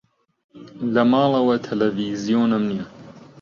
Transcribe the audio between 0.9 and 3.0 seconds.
لە ماڵەوە تەلەڤیزیۆنم نییە.